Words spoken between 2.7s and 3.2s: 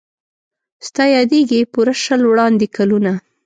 کلونه